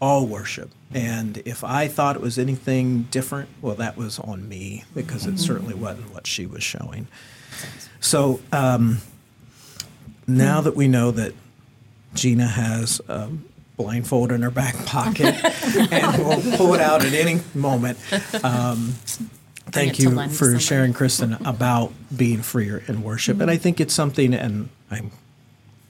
all 0.00 0.26
worship. 0.26 0.70
And 0.92 1.38
if 1.46 1.62
I 1.64 1.88
thought 1.88 2.16
it 2.16 2.22
was 2.22 2.38
anything 2.38 3.02
different, 3.10 3.48
well, 3.62 3.74
that 3.76 3.96
was 3.96 4.18
on 4.18 4.48
me 4.48 4.84
because 4.94 5.26
it 5.26 5.38
certainly 5.38 5.74
wasn't 5.74 6.12
what 6.12 6.26
she 6.26 6.44
was 6.46 6.62
showing. 6.62 7.06
So 8.00 8.40
um, 8.52 8.98
now 10.26 10.60
that 10.60 10.76
we 10.76 10.88
know 10.88 11.10
that 11.10 11.34
Gina 12.14 12.46
has 12.46 13.00
a 13.08 13.28
blindfold 13.76 14.32
in 14.32 14.42
her 14.42 14.50
back 14.50 14.74
pocket 14.86 15.34
and 15.92 16.24
will 16.24 16.56
pull 16.56 16.74
it 16.74 16.80
out 16.80 17.04
at 17.04 17.12
any 17.12 17.40
moment, 17.54 17.98
um, 18.44 18.94
thank 19.70 19.98
you 19.98 20.10
for 20.10 20.30
somebody. 20.30 20.58
sharing, 20.58 20.92
Kristen, 20.92 21.34
about 21.44 21.92
being 22.14 22.42
freer 22.42 22.82
in 22.88 23.02
worship. 23.02 23.40
And 23.40 23.50
I 23.50 23.56
think 23.56 23.80
it's 23.80 23.94
something, 23.94 24.34
and 24.34 24.68
I 24.90 25.02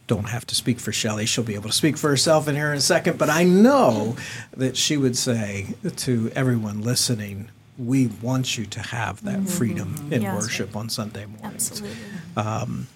don't 0.07 0.29
have 0.29 0.47
to 0.49 0.55
speak 0.55 0.79
for 0.81 0.93
Shelly. 0.93 1.25
She'll 1.27 1.45
be 1.45 1.55
able 1.55 1.69
to 1.71 1.75
speak 1.75 1.97
for 1.97 2.11
herself 2.11 2.49
in 2.49 2.55
here 2.57 2.71
in 2.73 2.79
a 2.79 2.83
second. 2.83 3.17
But 3.19 3.31
I 3.31 3.45
know 3.45 4.17
that 4.57 4.77
she 4.77 4.97
would 4.97 5.17
say 5.17 5.75
to 5.97 6.31
everyone 6.35 6.83
listening, 6.83 7.49
we 7.79 8.09
want 8.21 8.59
you 8.59 8.67
to 8.67 8.81
have 8.81 9.23
that 9.25 9.49
freedom 9.49 10.09
in 10.11 10.23
Yes. 10.23 10.43
worship 10.43 10.77
on 10.77 10.91
Sunday 10.91 11.27
mornings. 11.27 11.71
Absolutely. 11.71 11.97
Um, 12.37 12.87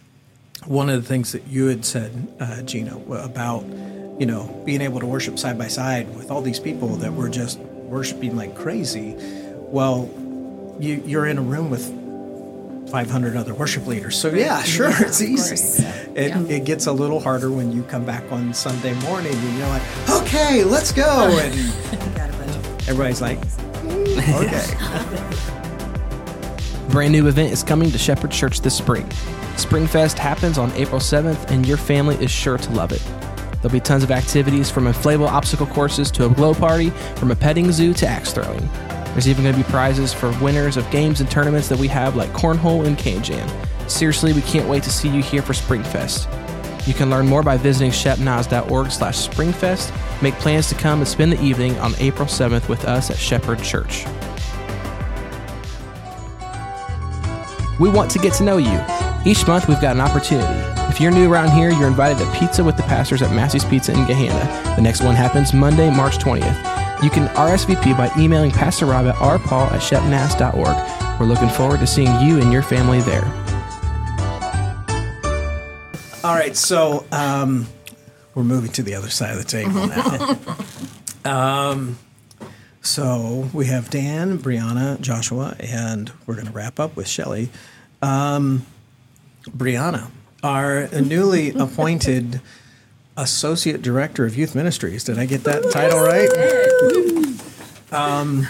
One 0.67 0.89
of 0.89 1.01
the 1.03 1.07
things 1.09 1.33
that 1.33 1.47
you 1.47 1.67
had 1.67 1.85
said, 1.85 2.11
uh, 2.41 2.63
Gina, 2.63 2.97
about 3.11 3.65
you 4.19 4.27
know 4.27 4.63
being 4.65 4.81
able 4.81 5.01
to 5.01 5.07
worship 5.07 5.39
side 5.39 5.59
by 5.59 5.69
side 5.69 6.15
with 6.17 6.31
all 6.31 6.41
these 6.41 6.61
people 6.61 6.89
that 6.97 7.13
were 7.13 7.29
just 7.29 7.59
worshiping 7.59 8.37
like 8.37 8.55
crazy. 8.55 9.15
Well, 9.57 10.09
you, 10.81 11.03
you're 11.05 11.27
in 11.27 11.39
a 11.39 11.43
room 11.43 11.69
with 11.71 11.85
500 12.91 13.37
other 13.37 13.55
worship 13.55 13.87
leaders, 13.87 14.17
so 14.17 14.29
yeah, 14.31 14.63
sure, 14.63 14.91
it's 15.01 15.21
easy. 15.21 15.83
It, 16.15 16.29
Yeah. 16.31 16.43
it 16.57 16.65
gets 16.65 16.87
a 16.87 16.93
little 16.93 17.19
harder 17.21 17.51
when 17.51 17.73
you 17.73 17.83
come 17.85 18.05
back 18.05 18.31
on 18.33 18.55
Sunday 18.55 18.95
morning 19.01 19.35
and 19.35 19.59
you're 19.59 19.69
like, 19.69 19.83
okay, 20.11 20.65
let's 20.65 20.93
go, 20.93 21.39
and 21.43 22.15
Got 22.17 22.31
a 22.31 22.33
bunch 22.35 22.51
of 22.57 22.89
everybody's 22.89 23.21
like, 23.21 23.41
"Mm, 23.41 24.45
okay. 25.45 25.54
Brand 26.91 27.13
new 27.13 27.27
event 27.29 27.53
is 27.53 27.63
coming 27.63 27.91
to 27.91 27.99
Shepherd 27.99 28.31
Church 28.31 28.61
this 28.61 28.77
spring. 28.77 29.07
Springfest 29.57 30.19
happens 30.19 30.59
on 30.59 30.71
April 30.73 31.01
7th, 31.01 31.51
and 31.51 31.67
your 31.67 31.77
family 31.77 32.17
is 32.17 32.31
sure 32.31 32.59
to 32.59 32.71
love 32.73 32.93
it. 32.93 33.03
There'll 33.61 33.73
be 33.73 33.81
tons 33.81 34.05
of 34.05 34.11
activities 34.11 34.71
from 34.71 34.85
inflatable 34.85 35.29
obstacle 35.29 35.67
courses 35.67 36.11
to 36.13 36.27
a 36.27 36.29
glow 36.29 36.55
party, 36.55 36.91
from 37.17 37.31
a 37.31 37.37
petting 37.37 37.73
zoo 37.73 37.95
to 37.95 38.07
axe 38.07 38.33
throwing. 38.33 38.69
There's 39.13 39.29
even 39.29 39.45
going 39.45 39.55
to 39.57 39.63
be 39.63 39.71
prizes 39.71 40.13
for 40.13 40.31
winners 40.41 40.77
of 40.77 40.91
games 40.91 41.21
and 41.21 41.31
tournaments 41.31 41.69
that 41.69 41.79
we 41.79 41.89
have, 41.89 42.17
like 42.17 42.31
Cornhole 42.31 42.87
and 42.87 42.99
KanJam. 42.99 43.49
Seriously, 43.89 44.33
we 44.33 44.43
can't 44.43 44.69
wait 44.69 44.83
to 44.83 44.91
see 44.91 45.09
you 45.09 45.23
here 45.23 45.43
for 45.43 45.53
Springfest. 45.53 46.29
You 46.87 46.93
can 46.93 47.09
learn 47.09 47.27
more 47.27 47.43
by 47.43 47.57
visiting 47.57 47.91
shepnaz.org 47.91 48.91
slash 48.91 49.29
springfest. 49.29 50.23
Make 50.23 50.35
plans 50.35 50.69
to 50.69 50.75
come 50.75 50.99
and 50.99 51.09
spend 51.09 51.33
the 51.33 51.43
evening 51.43 51.79
on 51.79 51.95
April 51.99 52.29
7th 52.29 52.69
with 52.69 52.85
us 52.85 53.11
at 53.11 53.17
Shepherd 53.17 53.63
Church. 53.63 54.05
We 57.81 57.91
want 57.91 58.11
to 58.13 58.19
get 58.19 58.33
to 58.35 58.45
know 58.45 58.57
you. 58.59 58.81
Each 59.25 59.47
month, 59.47 59.69
we've 59.69 59.81
got 59.81 59.97
an 59.97 60.01
opportunity. 60.01 60.61
If 60.91 61.01
you're 61.01 61.11
new 61.11 61.33
around 61.33 61.51
here, 61.51 61.71
you're 61.71 61.89
invited 61.89 62.19
to 62.19 62.31
pizza 62.39 62.63
with 62.63 62.77
the 62.77 62.83
pastors 62.85 63.23
at 63.23 63.35
Massey's 63.35 63.65
Pizza 63.65 63.93
in 63.93 64.05
Gahanna. 64.05 64.77
The 64.77 64.83
next 64.83 65.03
one 65.03 65.15
happens 65.15 65.53
Monday, 65.53 65.91
March 65.91 66.19
20th. 66.19 67.03
You 67.03 67.11
can 67.11 67.27
RSVP 67.29 67.97
by 67.97 68.11
emailing 68.19 68.51
Pastor 68.51 68.87
Rob 68.87 69.07
at 69.07 69.15
rpaul 69.17 69.71
at 69.73 69.81
shepnaz.org. 69.81 71.21
We're 71.21 71.27
looking 71.27 71.49
forward 71.49 71.81
to 71.81 71.87
seeing 71.87 72.15
you 72.21 72.41
and 72.41 72.53
your 72.53 72.63
family 72.63 73.01
there. 73.01 73.25
All 76.23 76.35
right, 76.35 76.57
so 76.57 77.05
um, 77.13 77.67
we're 78.35 78.45
moving 78.45 78.71
to 78.73 78.83
the 78.83 78.95
other 78.95 79.11
side 79.11 79.33
of 79.33 79.39
the 79.39 79.45
table 79.45 79.87
now. 81.25 81.71
um, 81.71 81.99
so 82.85 83.51
we 83.53 83.67
have 83.67 83.91
Dan, 83.91 84.39
Brianna, 84.39 85.01
Joshua, 85.01 85.57
and 85.59 86.13
we're 86.27 86.35
going 86.35 86.47
to 86.47 86.53
wrap 86.53 86.79
up 86.79 86.95
with 86.97 87.09
Shelly. 87.09 87.49
Um, 88.03 88.65
Brianna, 89.49 90.11
our 90.43 90.89
newly 90.89 91.51
appointed 91.59 92.41
Associate 93.17 93.81
Director 93.81 94.27
of 94.27 94.37
Youth 94.37 94.55
Ministries. 94.55 95.05
Did 95.05 95.19
I 95.19 95.27
get 95.27 95.45
that 95.45 95.71
title 95.73 96.01
right? 96.01 96.31
Um, 97.93 98.49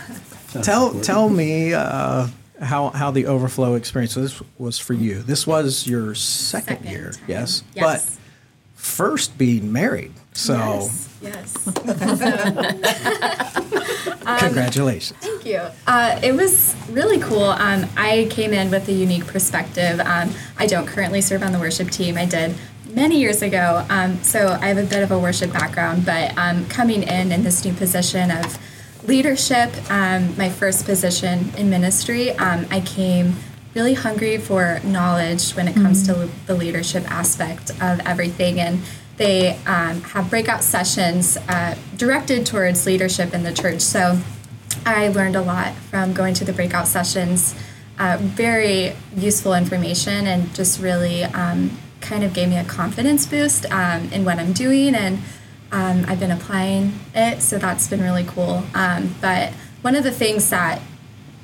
tell 0.62 0.98
tell 1.02 1.28
me 1.28 1.74
uh, 1.74 2.28
how 2.62 2.88
how 2.90 3.10
the 3.10 3.26
overflow 3.26 3.74
experience. 3.74 4.14
So 4.14 4.22
this 4.22 4.40
was 4.56 4.78
for 4.78 4.94
you. 4.94 5.22
This 5.22 5.46
was 5.46 5.86
your 5.86 6.14
second, 6.14 6.78
Second 6.78 6.90
year, 6.90 7.10
time. 7.12 7.24
yes, 7.28 7.62
Yes. 7.74 8.18
First 8.84 9.36
being 9.38 9.72
married. 9.72 10.12
So 10.34 10.90
Yes. 11.22 11.54
congratulations. 14.38 15.18
Thank 15.20 15.46
you. 15.46 15.62
Uh, 15.86 16.20
it 16.22 16.34
was 16.34 16.76
really 16.90 17.18
cool. 17.18 17.44
Um, 17.44 17.86
I 17.96 18.28
came 18.30 18.52
in 18.52 18.70
with 18.70 18.86
a 18.88 18.92
unique 18.92 19.26
perspective. 19.26 20.00
Um, 20.00 20.32
I 20.58 20.66
don't 20.66 20.86
currently 20.86 21.22
serve 21.22 21.42
on 21.42 21.52
the 21.52 21.58
worship 21.58 21.90
team. 21.90 22.18
I 22.18 22.26
did 22.26 22.54
many 22.90 23.18
years 23.18 23.40
ago. 23.40 23.86
Um, 23.88 24.22
so 24.22 24.58
I 24.60 24.68
have 24.68 24.78
a 24.78 24.84
bit 24.84 25.02
of 25.02 25.10
a 25.10 25.18
worship 25.18 25.52
background, 25.52 26.04
but 26.04 26.36
um, 26.36 26.66
coming 26.66 27.04
in 27.04 27.32
in 27.32 27.42
this 27.42 27.64
new 27.64 27.72
position 27.72 28.30
of 28.30 28.58
leadership, 29.08 29.70
um, 29.90 30.36
my 30.36 30.50
first 30.50 30.84
position 30.84 31.50
in 31.56 31.70
ministry, 31.70 32.32
um, 32.32 32.66
I 32.70 32.80
came 32.80 33.34
really 33.74 33.94
hungry 33.94 34.38
for 34.38 34.80
knowledge 34.84 35.52
when 35.52 35.68
it 35.68 35.74
comes 35.74 36.06
to 36.06 36.30
the 36.46 36.54
leadership 36.54 37.10
aspect 37.10 37.70
of 37.82 38.00
everything. 38.06 38.60
And 38.60 38.80
they 39.16 39.56
um, 39.66 40.00
have 40.02 40.30
breakout 40.30 40.62
sessions 40.62 41.36
uh, 41.48 41.76
directed 41.96 42.46
towards 42.46 42.86
leadership 42.86 43.34
in 43.34 43.42
the 43.42 43.52
church. 43.52 43.80
So 43.80 44.18
I 44.86 45.08
learned 45.08 45.36
a 45.36 45.42
lot 45.42 45.74
from 45.74 46.12
going 46.12 46.34
to 46.34 46.44
the 46.44 46.52
breakout 46.52 46.88
sessions. 46.88 47.54
Uh, 47.98 48.18
very 48.20 48.92
useful 49.16 49.54
information 49.54 50.26
and 50.26 50.52
just 50.54 50.80
really 50.80 51.22
um, 51.24 51.78
kind 52.00 52.24
of 52.24 52.34
gave 52.34 52.48
me 52.48 52.56
a 52.56 52.64
confidence 52.64 53.24
boost 53.26 53.70
um, 53.72 54.12
in 54.12 54.24
what 54.24 54.38
I'm 54.38 54.52
doing. 54.52 54.94
And 54.94 55.18
um, 55.70 56.04
I've 56.06 56.20
been 56.20 56.30
applying 56.30 56.92
it, 57.14 57.40
so 57.40 57.58
that's 57.58 57.88
been 57.88 58.00
really 58.00 58.24
cool. 58.24 58.64
Um, 58.74 59.14
but 59.20 59.52
one 59.82 59.96
of 59.96 60.04
the 60.04 60.12
things 60.12 60.50
that 60.50 60.80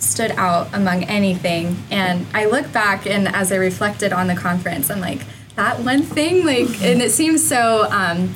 stood 0.01 0.33
out 0.33 0.69
among 0.73 1.05
anything, 1.05 1.77
and 1.91 2.27
I 2.35 2.47
look 2.47 2.73
back 2.73 3.07
and 3.07 3.29
as 3.29 3.53
I 3.53 3.57
reflected 3.57 4.13
on 4.13 4.27
the 4.27 4.35
conference, 4.35 4.91
I'm 4.91 5.01
like, 5.01 5.21
that 5.57 5.81
one 5.81 6.03
thing, 6.03 6.45
like, 6.45 6.83
and 6.83 7.01
it 7.01 7.13
seems 7.13 7.47
so. 7.47 7.87
Um, 7.91 8.35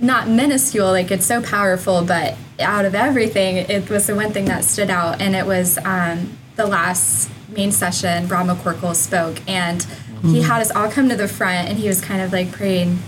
not 0.00 0.28
minuscule, 0.28 0.86
like 0.86 1.10
it's 1.10 1.26
so 1.26 1.42
powerful, 1.42 2.04
but 2.04 2.36
out 2.60 2.84
of 2.84 2.94
everything, 2.94 3.56
it 3.56 3.90
was 3.90 4.06
the 4.06 4.14
one 4.14 4.32
thing 4.32 4.44
that 4.46 4.64
stood 4.64 4.90
out, 4.90 5.20
and 5.20 5.34
it 5.34 5.46
was 5.46 5.78
um, 5.78 6.36
the 6.56 6.66
last 6.66 7.30
main 7.48 7.72
session. 7.72 8.28
Rob 8.28 8.46
McCorkle 8.46 8.94
spoke, 8.94 9.40
and 9.48 9.84
he 10.22 10.42
had 10.42 10.60
us 10.60 10.70
all 10.70 10.90
come 10.90 11.08
to 11.08 11.16
the 11.16 11.28
front, 11.28 11.68
and 11.68 11.78
he 11.78 11.88
was 11.88 12.00
kind 12.00 12.20
of 12.20 12.32
like 12.32 12.52
praying 12.52 12.98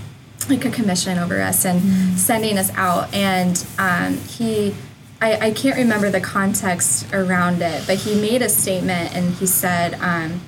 like 0.48 0.64
a 0.64 0.70
commission 0.70 1.18
over 1.18 1.40
us 1.40 1.64
and 1.64 2.18
sending 2.18 2.58
us 2.58 2.70
out, 2.74 3.12
and 3.14 3.64
um, 3.78 4.16
he. 4.16 4.74
I, 5.20 5.48
I 5.48 5.50
can't 5.50 5.76
remember 5.76 6.10
the 6.10 6.20
context 6.20 7.12
around 7.12 7.60
it, 7.60 7.86
but 7.86 7.98
he 7.98 8.20
made 8.20 8.42
a 8.42 8.48
statement 8.48 9.14
and 9.14 9.34
he 9.34 9.46
said, 9.46 9.94
um, 9.94 10.40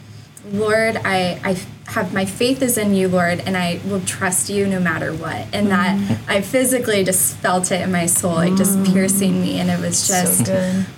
Lord, 0.50 0.96
I, 0.96 1.40
I 1.44 1.56
have 1.90 2.12
my 2.12 2.24
faith 2.24 2.62
is 2.62 2.78
in 2.78 2.94
you, 2.94 3.08
Lord, 3.08 3.40
and 3.40 3.56
I 3.56 3.80
will 3.86 4.00
trust 4.00 4.48
you 4.48 4.66
no 4.66 4.80
matter 4.80 5.12
what. 5.12 5.46
And 5.52 5.68
that 5.68 6.18
I 6.26 6.40
physically 6.40 7.04
just 7.04 7.36
felt 7.36 7.70
it 7.70 7.82
in 7.82 7.92
my 7.92 8.06
soul, 8.06 8.34
like 8.34 8.56
just 8.56 8.82
piercing 8.84 9.40
me. 9.40 9.60
And 9.60 9.70
it 9.70 9.78
was 9.78 10.08
just 10.08 10.50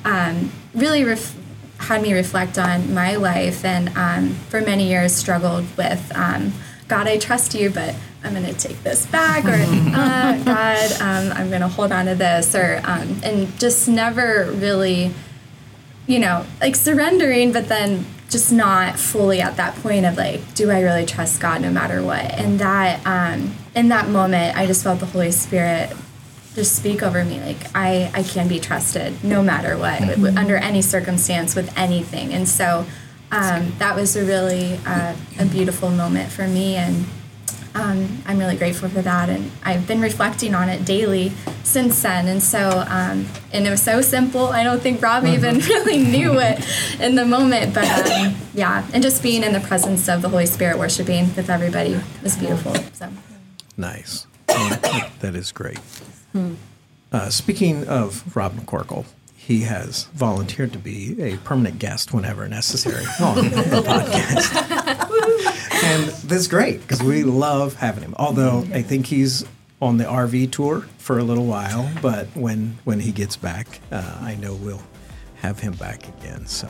um, 0.04 0.52
really 0.72 1.04
ref- 1.04 1.36
had 1.78 2.00
me 2.00 2.14
reflect 2.14 2.58
on 2.58 2.94
my 2.94 3.16
life 3.16 3.64
and 3.64 3.90
um, 3.96 4.30
for 4.48 4.60
many 4.60 4.88
years 4.88 5.14
struggled 5.14 5.64
with 5.76 6.12
um, 6.14 6.52
God, 6.88 7.06
I 7.06 7.18
trust 7.18 7.54
you, 7.54 7.70
but 7.70 7.94
I'm 8.22 8.32
going 8.34 8.46
to 8.46 8.54
take 8.54 8.82
this 8.82 9.06
back, 9.06 9.44
or 9.44 9.52
uh, 9.52 10.44
God, 10.44 10.92
um, 11.00 11.32
I'm 11.36 11.48
going 11.48 11.60
to 11.60 11.68
hold 11.68 11.92
on 11.92 12.06
to 12.06 12.14
this, 12.14 12.54
or 12.54 12.80
um, 12.84 13.20
and 13.22 13.58
just 13.58 13.88
never 13.88 14.50
really 14.52 15.12
you 16.06 16.18
know, 16.18 16.44
like 16.60 16.76
surrendering, 16.76 17.52
but 17.52 17.68
then 17.68 18.04
just 18.28 18.52
not 18.52 18.98
fully 18.98 19.40
at 19.40 19.56
that 19.56 19.74
point 19.76 20.04
of 20.04 20.16
like, 20.16 20.54
do 20.54 20.70
I 20.70 20.80
really 20.80 21.06
trust 21.06 21.40
God 21.40 21.62
no 21.62 21.70
matter 21.70 22.02
what? 22.02 22.32
And 22.32 22.58
that, 22.58 23.06
um, 23.06 23.54
in 23.74 23.88
that 23.88 24.08
moment, 24.08 24.56
I 24.56 24.66
just 24.66 24.82
felt 24.82 25.00
the 25.00 25.06
Holy 25.06 25.30
Spirit 25.30 25.92
just 26.54 26.76
speak 26.76 27.02
over 27.02 27.24
me, 27.24 27.40
like 27.40 27.74
I, 27.74 28.10
I 28.14 28.22
can 28.22 28.48
be 28.48 28.60
trusted 28.60 29.24
no 29.24 29.42
matter 29.42 29.76
what, 29.76 30.00
w- 30.00 30.36
under 30.36 30.56
any 30.56 30.82
circumstance, 30.82 31.56
with 31.56 31.76
anything. 31.76 32.32
And 32.32 32.48
so 32.48 32.86
um, 33.34 33.72
that 33.78 33.96
was 33.96 34.16
a 34.16 34.24
really 34.24 34.78
uh, 34.86 35.14
a 35.40 35.44
beautiful 35.46 35.90
moment 35.90 36.30
for 36.30 36.46
me, 36.46 36.76
and 36.76 37.04
um, 37.74 38.22
I'm 38.26 38.38
really 38.38 38.56
grateful 38.56 38.88
for 38.88 39.02
that, 39.02 39.28
and 39.28 39.50
I've 39.64 39.86
been 39.88 40.00
reflecting 40.00 40.54
on 40.54 40.68
it 40.68 40.84
daily 40.84 41.32
since 41.64 42.00
then. 42.02 42.28
And 42.28 42.40
so, 42.40 42.84
um, 42.88 43.26
and 43.52 43.66
it 43.66 43.70
was 43.70 43.82
so 43.82 44.00
simple. 44.00 44.46
I 44.46 44.62
don't 44.62 44.80
think 44.80 45.02
Rob 45.02 45.24
even 45.24 45.58
really 45.74 45.98
knew 45.98 46.38
it 46.38 46.64
in 47.00 47.16
the 47.16 47.26
moment, 47.26 47.74
but 47.74 47.88
um, 48.10 48.36
yeah, 48.54 48.86
and 48.92 49.02
just 49.02 49.22
being 49.22 49.42
in 49.42 49.52
the 49.52 49.60
presence 49.60 50.08
of 50.08 50.22
the 50.22 50.28
Holy 50.28 50.46
Spirit, 50.46 50.78
worshiping 50.78 51.34
with 51.34 51.50
everybody 51.50 52.00
was 52.22 52.36
beautiful. 52.36 52.74
So. 52.92 53.08
Nice. 53.76 54.28
that 54.46 55.34
is 55.34 55.50
great. 55.50 55.80
Uh, 57.10 57.30
speaking 57.30 57.86
of 57.88 58.36
Rob 58.36 58.54
McCorkle, 58.54 59.06
he 59.46 59.60
has 59.60 60.04
volunteered 60.14 60.72
to 60.72 60.78
be 60.78 61.20
a 61.20 61.36
permanent 61.38 61.78
guest 61.78 62.14
whenever 62.14 62.48
necessary 62.48 63.04
on 63.20 63.36
the 63.36 63.82
podcast. 63.84 64.54
and 65.84 66.04
that's 66.28 66.46
great 66.46 66.80
because 66.80 67.02
we 67.02 67.24
love 67.24 67.74
having 67.74 68.02
him. 68.02 68.14
Although 68.18 68.66
I 68.72 68.80
think 68.80 69.04
he's 69.04 69.44
on 69.82 69.98
the 69.98 70.04
RV 70.04 70.50
tour 70.50 70.80
for 70.96 71.18
a 71.18 71.22
little 71.22 71.44
while, 71.44 71.90
but 72.00 72.26
when 72.34 72.78
when 72.84 73.00
he 73.00 73.12
gets 73.12 73.36
back, 73.36 73.80
uh, 73.92 74.18
I 74.22 74.34
know 74.36 74.54
we'll 74.54 74.82
have 75.36 75.58
him 75.58 75.74
back 75.74 76.08
again. 76.08 76.46
So 76.46 76.68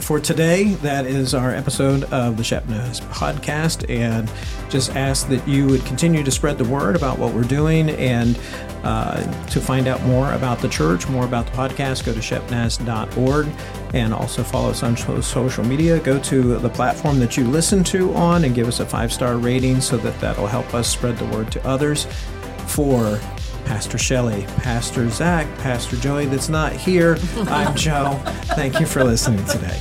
for 0.00 0.20
today, 0.20 0.74
that 0.76 1.06
is 1.06 1.34
our 1.34 1.50
episode 1.50 2.04
of 2.04 2.36
the 2.36 2.44
Shep 2.44 2.64
Shepnaz 2.66 3.00
podcast. 3.08 3.88
And 3.88 4.30
just 4.70 4.96
ask 4.96 5.28
that 5.28 5.46
you 5.46 5.66
would 5.66 5.84
continue 5.84 6.22
to 6.22 6.30
spread 6.30 6.58
the 6.58 6.64
word 6.64 6.96
about 6.96 7.18
what 7.18 7.34
we're 7.34 7.42
doing. 7.42 7.90
And 7.90 8.38
uh, 8.84 9.22
to 9.46 9.60
find 9.60 9.86
out 9.86 10.02
more 10.02 10.32
about 10.32 10.60
the 10.60 10.68
church, 10.68 11.08
more 11.08 11.24
about 11.24 11.46
the 11.46 11.52
podcast, 11.52 12.04
go 12.04 12.12
to 12.12 12.20
shepnaz.org 12.20 13.48
and 13.94 14.14
also 14.14 14.42
follow 14.42 14.70
us 14.70 14.82
on 14.82 14.96
social 15.22 15.64
media. 15.64 16.00
Go 16.00 16.18
to 16.20 16.58
the 16.58 16.70
platform 16.70 17.18
that 17.20 17.36
you 17.36 17.44
listen 17.44 17.84
to 17.84 18.12
on 18.14 18.44
and 18.44 18.54
give 18.54 18.66
us 18.66 18.80
a 18.80 18.86
five 18.86 19.12
star 19.12 19.36
rating 19.36 19.80
so 19.80 19.96
that 19.98 20.18
that'll 20.20 20.46
help 20.46 20.74
us 20.74 20.88
spread 20.88 21.16
the 21.18 21.26
word 21.26 21.52
to 21.52 21.66
others. 21.66 22.06
For 22.66 23.20
Pastor 23.72 23.96
Shelly, 23.96 24.44
Pastor 24.58 25.08
Zack, 25.08 25.46
Pastor 25.60 25.96
Joey 25.96 26.26
that's 26.26 26.50
not 26.50 26.72
here. 26.72 27.16
I'm 27.46 27.74
Joe. 27.74 28.20
Thank 28.54 28.78
you 28.78 28.84
for 28.84 29.02
listening 29.02 29.42
today. 29.46 29.80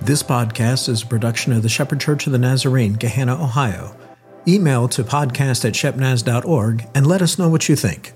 This 0.00 0.22
podcast 0.22 0.88
is 0.88 1.02
a 1.02 1.06
production 1.06 1.52
of 1.52 1.62
the 1.62 1.68
Shepherd 1.68 2.00
Church 2.00 2.26
of 2.26 2.32
the 2.32 2.38
Nazarene, 2.38 2.96
Gahanna, 2.96 3.38
Ohio. 3.38 3.94
Email 4.48 4.88
to 4.88 5.04
podcast 5.04 5.66
at 5.66 5.74
shepnaz.org 5.74 6.88
and 6.94 7.06
let 7.06 7.20
us 7.20 7.38
know 7.38 7.50
what 7.50 7.68
you 7.68 7.76
think. 7.76 8.14